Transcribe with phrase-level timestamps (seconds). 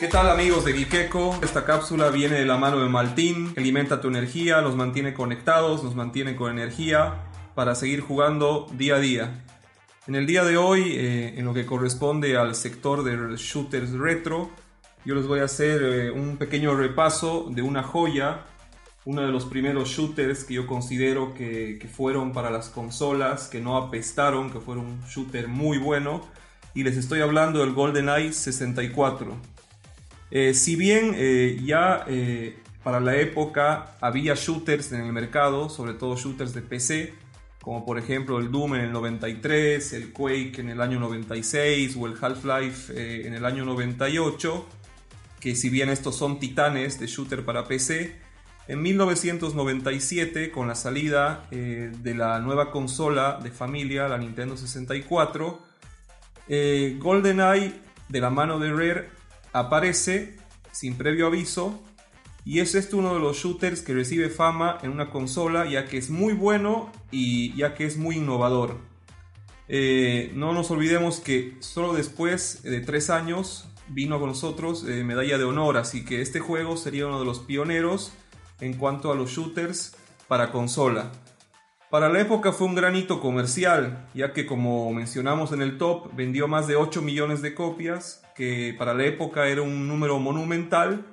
[0.00, 1.40] ¿Qué tal amigos de Geekeko?
[1.42, 5.94] Esta cápsula viene de la mano de Maltín, alimenta tu energía, nos mantiene conectados, nos
[5.94, 7.16] mantiene con energía
[7.54, 9.44] para seguir jugando día a día.
[10.06, 14.48] En el día de hoy, eh, en lo que corresponde al sector de shooters retro,
[15.04, 18.46] yo les voy a hacer eh, un pequeño repaso de una joya,
[19.04, 23.60] uno de los primeros shooters que yo considero que, que fueron para las consolas, que
[23.60, 26.22] no apestaron, que fueron un shooter muy bueno,
[26.72, 29.59] y les estoy hablando del GoldenEye 64.
[30.30, 35.94] Eh, si bien eh, ya eh, para la época había shooters en el mercado, sobre
[35.94, 37.14] todo shooters de PC,
[37.60, 42.06] como por ejemplo el Doom en el 93, el Quake en el año 96 o
[42.06, 44.66] el Half-Life en el año 98,
[45.40, 48.16] que si bien estos son titanes de shooter para PC,
[48.68, 55.60] en 1997, con la salida de la nueva consola de familia, la Nintendo 64,
[56.98, 57.72] GoldenEye
[58.08, 59.19] de la mano de Rare
[59.52, 60.36] aparece
[60.72, 61.82] sin previo aviso
[62.44, 65.98] y es este uno de los shooters que recibe fama en una consola ya que
[65.98, 68.78] es muy bueno y ya que es muy innovador.
[69.68, 75.38] Eh, no nos olvidemos que solo después de tres años vino con nosotros eh, medalla
[75.38, 78.12] de honor, así que este juego sería uno de los pioneros
[78.60, 79.94] en cuanto a los shooters
[80.28, 81.12] para consola.
[81.90, 86.14] Para la época fue un gran hito comercial, ya que como mencionamos en el top,
[86.14, 91.04] vendió más de 8 millones de copias, que para la época era un número monumental,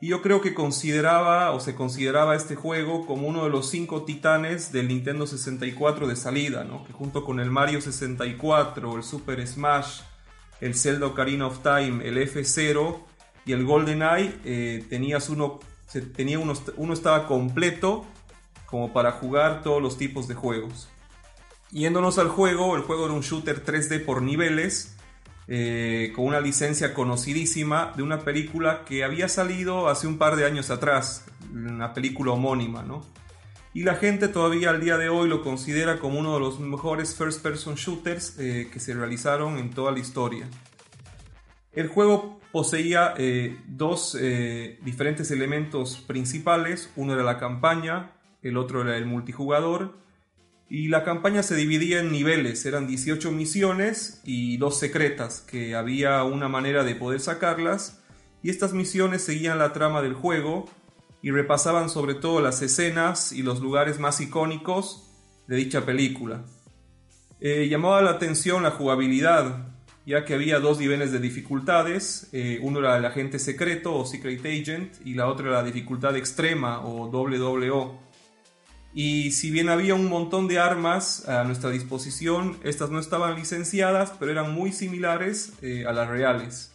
[0.00, 4.02] y yo creo que consideraba o se consideraba este juego como uno de los cinco
[4.02, 6.82] titanes del Nintendo 64 de salida, ¿no?
[6.82, 10.00] que junto con el Mario 64, el Super Smash,
[10.60, 12.98] el Zelda Ocarina of Time, el F0
[13.46, 15.30] y el GoldenEye, eh, tenías
[16.16, 18.04] tenía uno, uno estaba completo
[18.66, 20.88] como para jugar todos los tipos de juegos.
[21.70, 24.96] Yéndonos al juego, el juego era un shooter 3D por niveles,
[25.48, 30.44] eh, con una licencia conocidísima de una película que había salido hace un par de
[30.44, 33.04] años atrás, una película homónima, ¿no?
[33.72, 37.14] Y la gente todavía al día de hoy lo considera como uno de los mejores
[37.14, 40.48] first person shooters eh, que se realizaron en toda la historia.
[41.72, 44.16] El juego poseía eh, dos
[44.82, 48.15] diferentes elementos principales, uno era la campaña,
[48.48, 49.94] el otro era el multijugador.
[50.68, 56.24] Y la campaña se dividía en niveles, eran 18 misiones y dos secretas, que había
[56.24, 58.02] una manera de poder sacarlas.
[58.42, 60.68] Y estas misiones seguían la trama del juego
[61.22, 65.08] y repasaban sobre todo las escenas y los lugares más icónicos
[65.46, 66.44] de dicha película.
[67.40, 69.68] Eh, llamaba la atención la jugabilidad,
[70.06, 74.40] ya que había dos niveles de dificultades, eh, uno era el agente secreto o secret
[74.40, 78.05] agent y la otra era la dificultad extrema o WWO.
[78.98, 84.14] Y si bien había un montón de armas a nuestra disposición, estas no estaban licenciadas,
[84.18, 86.72] pero eran muy similares eh, a las reales.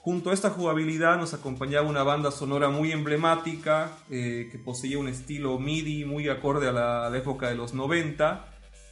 [0.00, 5.06] Junto a esta jugabilidad nos acompañaba una banda sonora muy emblemática, eh, que poseía un
[5.06, 8.44] estilo MIDI muy acorde a la, época de los 90,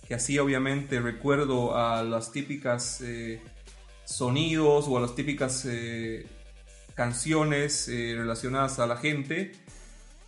[0.06, 3.42] que hacía obviamente recuerdo a las típicas eh,
[4.04, 5.66] sonidos o a las típicas
[6.94, 9.50] canciones relacionadas a la gente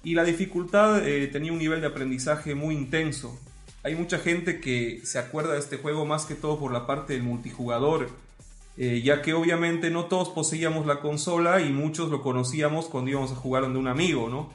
[0.06, 3.40] y la dificultad eh, tenía un nivel de aprendizaje muy intenso.
[3.82, 7.14] Hay mucha gente que se acuerda de este juego más que todo por la parte
[7.14, 8.10] del multijugador,
[8.76, 13.32] eh, ya que obviamente no todos poseíamos la consola y muchos lo conocíamos cuando íbamos
[13.32, 14.52] a jugar donde un amigo, ¿no?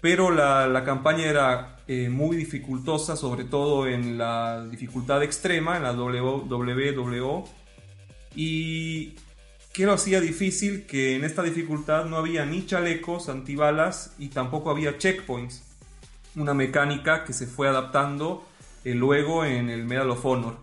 [0.00, 5.92] Pero la, campaña era eh, muy dificultosa, sobre todo en la dificultad extrema, en la
[5.92, 7.48] WWO.
[8.34, 9.14] Y
[9.78, 14.72] que lo hacía difícil que en esta dificultad no había ni chalecos antibalas y tampoco
[14.72, 15.62] había checkpoints.
[16.34, 18.44] Una mecánica que se fue adaptando
[18.82, 20.56] eh, luego en el Medal of Honor.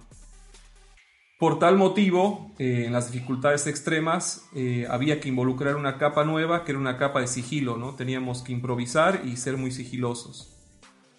[1.40, 6.66] Por tal motivo, eh, en las dificultades extremas eh, había que involucrar una capa nueva
[6.66, 7.96] que era una capa de sigilo, ¿no?
[7.96, 10.55] Teníamos que improvisar y ser muy sigilosos.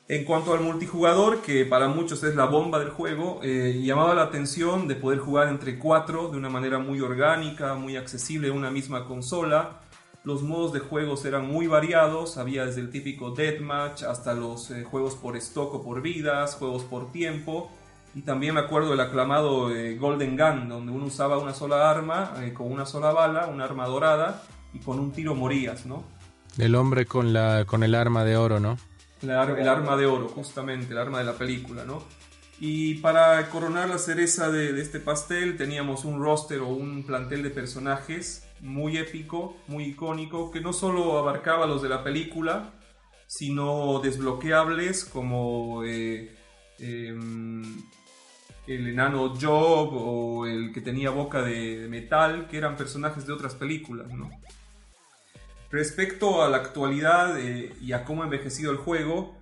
[0.09, 4.23] En cuanto al multijugador, que para muchos es la bomba del juego, eh, llamaba la
[4.23, 8.71] atención de poder jugar entre cuatro de una manera muy orgánica, muy accesible en una
[8.71, 9.81] misma consola.
[10.23, 14.85] Los modos de juegos eran muy variados, había desde el típico deathmatch hasta los eh,
[14.85, 17.69] juegos por stock o por vidas, juegos por tiempo.
[18.15, 22.33] Y también me acuerdo del aclamado eh, Golden Gun, donde uno usaba una sola arma,
[22.55, 26.05] con una sola bala, una arma dorada, y con un tiro morías, ¿no?
[26.59, 28.79] El hombre con, la, con el arma de oro, ¿no?
[29.23, 32.03] El arma de oro, justamente, el arma de la película, ¿no?
[32.59, 37.51] Y para coronar la cereza de, este pastel teníamos un roster o un plantel de
[37.51, 42.73] personajes muy épico, muy icónico, que no solo abarcaba los de la película,
[43.27, 46.35] sino desbloqueables como eh,
[46.79, 47.63] em,
[48.67, 53.55] el enano Job o el que tenía boca de metal, que eran personajes de otras
[53.55, 54.31] películas, ¿no?
[55.71, 59.37] Respecto a la actualidad eh, y a cómo ha envejecido el juego,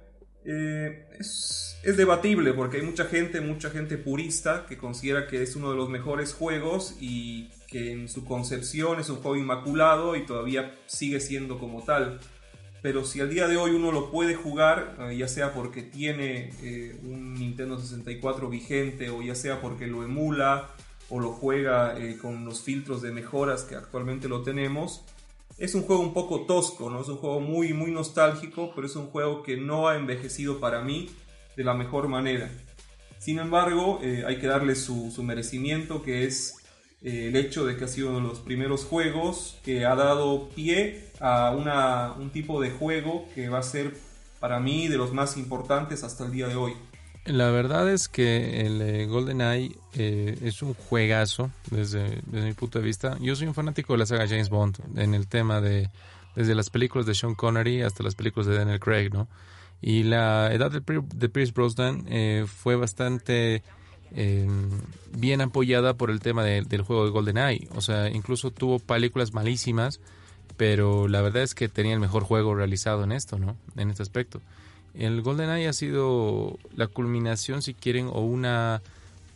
[0.47, 5.57] eh, es, es, debatible porque hay mucha gente, mucha gente purista que considera que es
[5.57, 10.25] uno de los mejores juegos y que en su concepción es un juego inmaculado y
[10.25, 12.21] todavía sigue siendo como tal.
[12.81, 16.51] Pero si al día de hoy uno lo puede jugar, eh, ya sea porque tiene
[17.03, 20.71] un Nintendo 64 vigente o ya sea porque lo emula
[21.11, 25.05] o lo juega con los filtros de mejoras que actualmente lo tenemos,
[25.59, 27.01] es un juego un poco tosco, ¿no?
[27.01, 30.83] Es un juego muy, muy nostálgico, pero es un juego que no ha envejecido para
[30.83, 31.11] mí
[31.57, 32.51] de la mejor manera.
[33.19, 36.57] Sin embargo, eh, hay que darle su, su merecimiento, que es
[37.03, 40.49] eh, el hecho de que ha sido uno de los primeros juegos que ha dado
[40.51, 43.95] pie a una, un tipo de juego que va a ser
[44.41, 46.75] para mí de los más importantes hasta el día de hoy.
[47.25, 52.79] La verdad es que el eh, GoldenEye eh, es un juegazo desde, desde, mi punto
[52.79, 53.17] de vista.
[53.21, 55.89] Yo soy un fanático de la saga James Bond en el tema de
[56.35, 59.29] desde las películas de Sean Connery hasta las películas de Daniel Craig, ¿no?
[59.81, 63.63] Y la edad de, de Pierce Brosnan eh, fue bastante
[64.13, 64.49] eh,
[65.13, 67.69] bien apoyada por el tema de, del juego de GoldenEye.
[67.75, 70.01] O sea, incluso tuvo películas malísimas,
[70.57, 73.57] pero la verdad es que tenía el mejor juego realizado en esto, ¿no?
[73.77, 74.41] En este aspecto.
[74.95, 78.81] El GoldenEye ha sido la culminación, si quieren, o una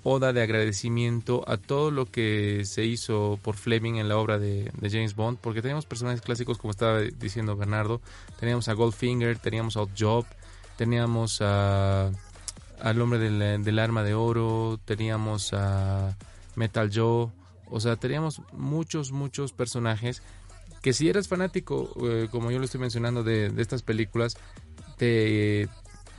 [0.02, 4.70] oda de agradecimiento a todo lo que se hizo por Fleming en la obra de,
[4.78, 8.00] de James Bond, porque teníamos personajes clásicos, como estaba diciendo Bernardo,
[8.38, 10.24] teníamos a Goldfinger, teníamos a Job,
[10.76, 12.10] teníamos a,
[12.80, 16.16] al hombre del, del arma de oro, teníamos a
[16.54, 17.28] Metal Joe,
[17.70, 20.22] o sea, teníamos muchos, muchos personajes
[20.82, 24.36] que si eras fanático, eh, como yo lo estoy mencionando, de, de estas películas,
[24.96, 25.68] te,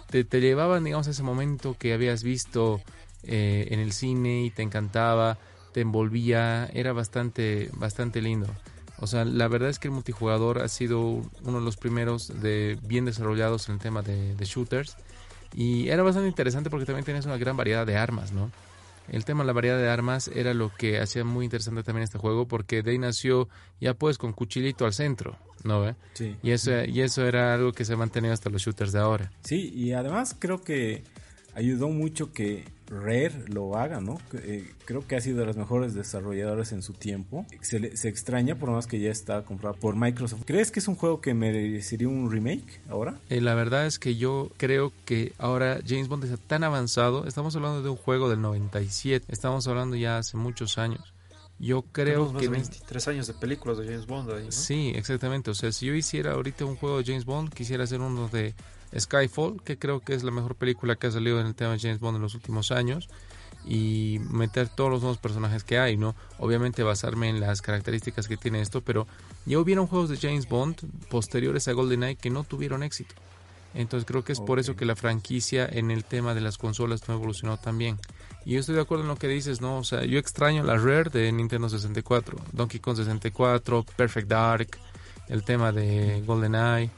[0.09, 2.81] te, te, llevaban, digamos, a ese momento que habías visto
[3.23, 5.37] eh, en el cine y te encantaba,
[5.73, 8.47] te envolvía, era bastante, bastante lindo.
[8.99, 12.77] O sea, la verdad es que el multijugador ha sido uno de los primeros de
[12.83, 14.97] bien desarrollados en el tema de, de shooters.
[15.55, 18.51] Y era bastante interesante porque también tenías una gran variedad de armas, ¿no?
[19.11, 22.19] El tema de la variedad de armas era lo que hacía muy interesante también este
[22.19, 23.49] juego porque de ahí nació
[23.79, 25.87] ya pues con cuchillito al centro, ¿no?
[25.87, 25.95] ¿Eh?
[26.13, 26.35] Sí.
[26.43, 29.31] Y eso, y eso era algo que se ha mantenido hasta los shooters de ahora.
[29.43, 31.03] Sí, y además creo que
[31.59, 34.19] ayudó mucho que Rare lo haga, ¿no?
[34.33, 37.45] Eh, creo que ha sido de los mejores desarrolladores en su tiempo.
[37.61, 40.43] Se, le, se, extraña por más que ya está comprado por Microsoft.
[40.45, 43.19] ¿Crees que es un juego que merecería un remake ahora?
[43.29, 47.27] Eh, la verdad es que yo creo que ahora James Bond está tan avanzado.
[47.27, 49.25] Estamos hablando de un juego del 97.
[49.29, 51.13] Estamos hablando ya hace muchos años.
[51.59, 52.49] Yo creo Tenemos que...
[52.49, 54.51] Más de 23 años de películas de James Bond ahí, ¿no?
[54.51, 55.51] Sí, exactamente.
[55.51, 58.55] O sea, si yo hiciera ahorita un juego de James Bond, quisiera hacer uno de
[58.97, 61.79] Skyfall, que creo que es la mejor película que ha salido en el tema de
[61.79, 63.09] James Bond en los últimos años,
[63.65, 66.15] y meter todos los nuevos personajes que hay, ¿no?
[66.37, 69.07] Obviamente basarme en las características que tiene esto, pero
[69.45, 70.77] ya hubieron juegos de James Bond
[71.09, 73.15] posteriores a GoldenEye que no tuvieron éxito.
[73.75, 74.47] Entonces creo que es okay.
[74.47, 77.99] por eso que la franquicia en el tema de las consolas no evolucionó tan bien.
[78.45, 79.77] Y yo estoy de acuerdo en lo que dices, ¿no?
[79.77, 84.69] O sea, yo extraño la Rare de Nintendo 64, Donkey Kong 64, Perfect Dark,
[85.27, 86.89] el tema de GoldenEye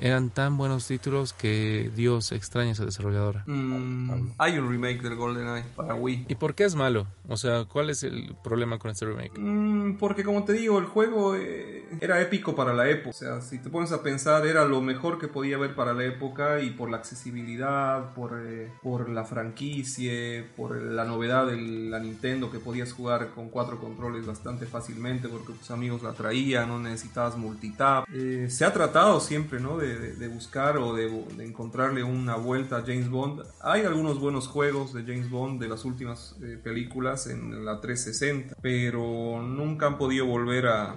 [0.00, 3.44] eran tan buenos títulos que Dios extraña a esa desarrolladora.
[3.46, 6.26] Mm, hay un remake del GoldenEye para Wii.
[6.28, 7.06] ¿Y por qué es malo?
[7.28, 9.38] O sea, ¿cuál es el problema con este remake?
[9.38, 13.10] Mm, porque como te digo, el juego eh, era épico para la época.
[13.10, 16.04] O sea, si te pones a pensar, era lo mejor que podía haber para la
[16.04, 20.10] época y por la accesibilidad, por, eh, por la franquicia,
[20.56, 25.52] por la novedad de la Nintendo que podías jugar con cuatro controles bastante fácilmente porque
[25.52, 28.06] tus amigos la traían, no necesitabas multitap.
[28.12, 29.76] Eh, se ha tratado siempre, ¿no?
[29.76, 31.06] De de, buscar o de,
[31.38, 33.42] encontrarle una vuelta a James Bond.
[33.60, 38.56] Hay algunos buenos juegos de James Bond de las últimas eh, películas en la 360,
[38.60, 40.94] pero nunca han podido volver a,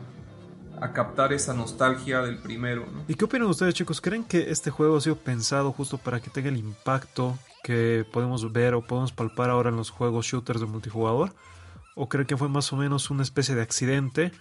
[0.93, 2.85] captar esa nostalgia del primero.
[3.07, 4.01] ¿Y qué opinan ustedes chicos?
[4.01, 8.51] ¿Creen que este juego ha sido pensado justo para que tenga el impacto que podemos
[8.51, 11.31] ver o podemos palpar ahora en los juegos shooters de multijugador?
[11.95, 14.33] ¿O creen que fue más o menos una especie de accidente?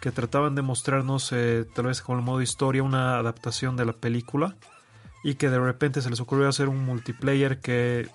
[0.00, 3.92] Que trataban de mostrarnos, eh, tal vez con el modo historia, una adaptación de la
[3.92, 4.56] película
[5.24, 8.08] y que de repente se les ocurrió hacer un multiplayer que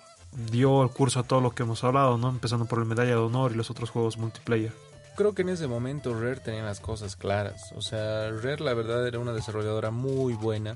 [0.52, 2.30] dio el curso a todo lo que hemos hablado, ¿no?
[2.30, 4.72] Empezando por el Medalla de Honor y los otros juegos multiplayer.
[5.16, 7.72] Creo que en ese momento Rare tenía las cosas claras.
[7.76, 10.76] O sea, Rare la verdad era una desarrolladora muy buena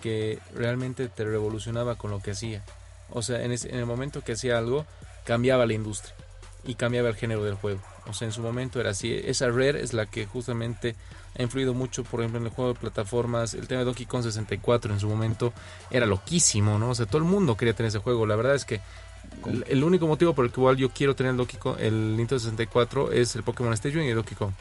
[0.00, 2.62] que realmente te revolucionaba con lo que hacía.
[3.10, 4.86] O sea, en, ese, en el momento que hacía algo,
[5.24, 6.14] cambiaba la industria
[6.62, 7.80] y cambiaba el género del juego.
[8.06, 9.12] O sea, en su momento era así.
[9.12, 10.94] Esa Rare es la que justamente
[11.38, 13.54] ha influido mucho, por ejemplo, en el juego de plataformas.
[13.54, 15.52] El tema de Donkey Kong 64 en su momento
[15.90, 16.90] era loquísimo, ¿no?
[16.90, 18.26] O sea, todo el mundo quería tener ese juego.
[18.26, 18.80] La verdad es que
[19.46, 22.38] el, el único motivo por el cual yo quiero tener el, Donkey Kong, el Nintendo
[22.38, 24.52] 64 es el Pokémon Stadium y el Donkey Kong.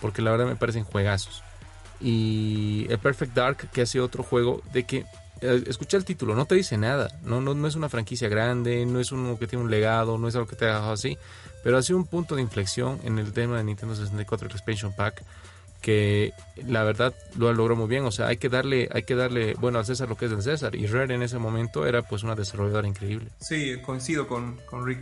[0.00, 1.42] Porque la verdad me parecen juegazos.
[2.00, 5.06] y el Perfect Dark, que hace otro juego de que
[5.40, 9.00] escucha el título, no te dice nada, no, no, no es una franquicia grande, no
[9.00, 11.18] es uno que tiene un legado, no es algo que te ha dejado así,
[11.62, 15.22] pero ha sido un punto de inflexión en el tema de Nintendo 64 Expansion Pack
[15.84, 16.32] que
[16.66, 19.78] la verdad lo logró muy bien, o sea, hay que darle hay que darle bueno
[19.78, 22.34] al César lo que es del César y Rare en ese momento era pues una
[22.34, 23.28] desarrolladora increíble.
[23.38, 25.00] Sí, coincido con, con Rick.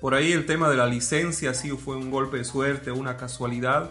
[0.00, 3.90] Por ahí el tema de la licencia sí fue un golpe de suerte, una casualidad,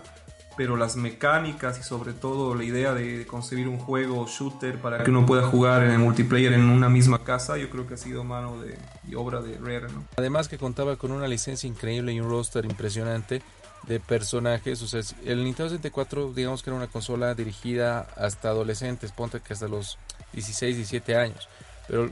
[0.57, 5.09] pero las mecánicas y sobre todo la idea de concebir un juego shooter para que
[5.09, 8.23] uno pueda jugar en el multiplayer en una misma casa, yo creo que ha sido
[8.23, 8.77] mano de,
[9.09, 10.03] y obra de Rare, ¿no?
[10.17, 13.41] Además que contaba con una licencia increíble y un roster impresionante
[13.87, 19.11] de personajes, o sea, el Nintendo 64 digamos que era una consola dirigida hasta adolescentes,
[19.11, 19.97] ponte que hasta los
[20.33, 21.49] 16, 17 años.
[21.91, 22.09] Pero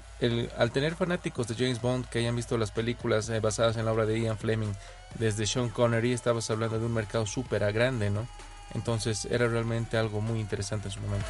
[0.57, 3.93] al tener fanáticos de James Bond que hayan visto las películas eh, basadas en la
[3.93, 4.73] obra de Ian Fleming,
[5.17, 8.27] desde Sean Connery, estabas hablando de un mercado súper grande, ¿no?
[8.75, 11.25] Entonces era realmente algo muy interesante en su momento.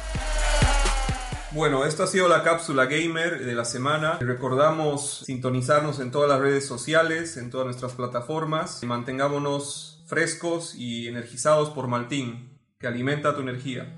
[1.52, 4.18] Bueno, esto ha sido la cápsula gamer de la semana.
[4.18, 8.82] Recordamos sintonizarnos en todas las redes sociales, en todas nuestras plataformas.
[8.82, 13.94] Mantengámonos frescos y energizados por Maltín, que alimenta tu energía.